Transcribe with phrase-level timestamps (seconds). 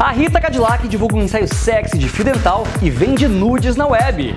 [0.00, 4.34] A Rita Cadillac divulga um ensaio sexy de fio dental e vende nudes na web.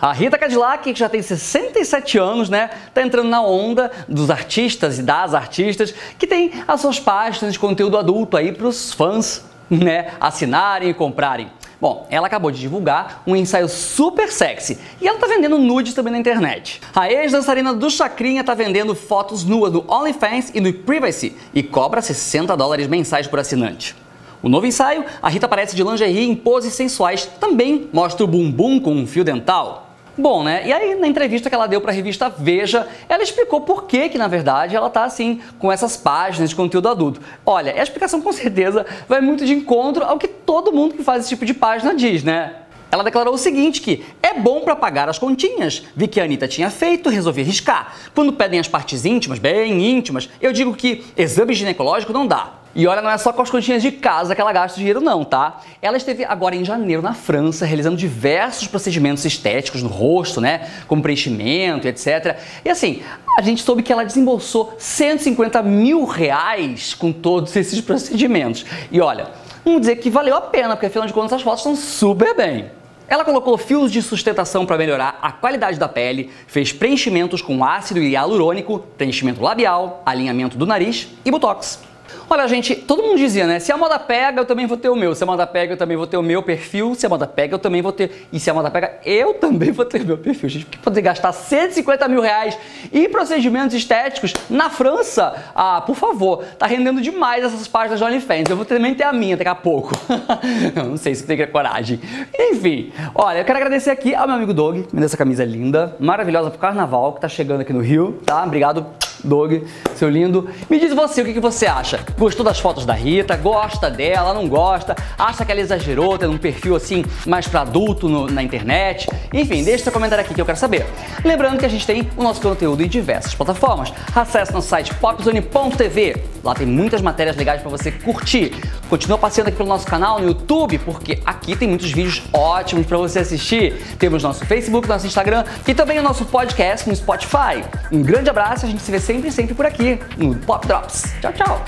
[0.00, 4.98] A Rita Cadillac, que já tem 67 anos, né, tá entrando na onda dos artistas
[4.98, 9.44] e das artistas que tem as suas páginas de conteúdo adulto aí para os fãs,
[9.70, 11.48] né, assinarem e comprarem.
[11.80, 16.12] Bom, ela acabou de divulgar um ensaio super sexy e ela tá vendendo nudes também
[16.12, 16.80] na internet.
[16.92, 22.02] A ex-dançarina do Chacrinha tá vendendo fotos nuas no OnlyFans e no Privacy e cobra
[22.02, 23.94] 60 dólares mensais por assinante.
[24.42, 28.80] O novo ensaio, a Rita aparece de lingerie em poses sensuais, também mostra o bumbum
[28.80, 29.87] com um fio dental.
[30.18, 30.66] Bom, né?
[30.66, 34.08] E aí, na entrevista que ela deu para a revista Veja, ela explicou por que,
[34.08, 37.20] que na verdade, ela tá assim, com essas páginas de conteúdo adulto.
[37.46, 41.20] Olha, a explicação com certeza vai muito de encontro ao que todo mundo que faz
[41.20, 42.56] esse tipo de página diz, né?
[42.90, 45.84] Ela declarou o seguinte que é bom para pagar as continhas.
[45.94, 47.94] Vi que a Anitta tinha feito, resolvi riscar.
[48.12, 52.54] Quando pedem as partes íntimas, bem íntimas, eu digo que exame ginecológico não dá.
[52.78, 55.24] E olha, não é só com as continhas de casa que ela gasta dinheiro, não,
[55.24, 55.62] tá?
[55.82, 60.70] Ela esteve agora em janeiro na França, realizando diversos procedimentos estéticos no rosto, né?
[60.86, 62.38] Como preenchimento, etc.
[62.64, 63.02] E assim,
[63.36, 68.64] a gente soube que ela desembolsou 150 mil reais com todos esses procedimentos.
[68.92, 69.26] E olha,
[69.64, 72.70] vamos dizer que valeu a pena, porque afinal de contas as fotos estão super bem.
[73.08, 77.98] Ela colocou fios de sustentação para melhorar a qualidade da pele, fez preenchimentos com ácido
[77.98, 81.87] hialurônico, preenchimento labial, alinhamento do nariz e botox.
[82.28, 83.58] Olha, gente, todo mundo dizia, né?
[83.58, 85.14] Se a moda pega, eu também vou ter o meu.
[85.14, 86.94] Se a moda pega, eu também vou ter o meu perfil.
[86.94, 88.28] Se a moda pega, eu também vou ter.
[88.32, 90.48] E se a moda pega, eu também vou ter o meu perfil.
[90.48, 92.58] Gente, porque poder gastar 150 mil reais
[92.92, 95.34] em procedimentos estéticos na França?
[95.54, 98.50] Ah, por favor, tá rendendo demais essas páginas de OnlyFans.
[98.50, 99.92] Eu vou também ter a minha daqui a pouco.
[100.74, 102.00] não sei se tem coragem.
[102.38, 105.96] Enfim, olha, eu quero agradecer aqui ao meu amigo Doug, me deu essa camisa linda,
[105.98, 108.44] maravilhosa pro carnaval que tá chegando aqui no Rio, tá?
[108.44, 108.86] Obrigado
[109.24, 110.48] Doug, seu lindo.
[110.68, 112.00] Me diz você o que, que você acha.
[112.18, 113.36] Gostou das fotos da Rita?
[113.36, 114.32] Gosta dela?
[114.34, 114.96] Não gosta?
[115.18, 119.08] Acha que ela exagerou, tendo um perfil assim mais para adulto no, na internet?
[119.32, 120.86] Enfim, deixe seu comentário aqui que eu quero saber.
[121.24, 123.92] Lembrando que a gente tem o nosso conteúdo em diversas plataformas.
[124.14, 126.16] Acesse nosso site popzone.tv.
[126.42, 128.52] Lá tem muitas matérias legais para você curtir.
[128.88, 132.96] Continua passeando aqui pelo nosso canal no YouTube, porque aqui tem muitos vídeos ótimos para
[132.96, 133.74] você assistir.
[133.98, 137.62] Temos nosso Facebook, nosso Instagram e também o nosso podcast no Spotify.
[137.92, 141.12] Um grande abraço, a gente se vê sempre, sempre por aqui no Pop Drops.
[141.20, 141.64] Tchau, tchau!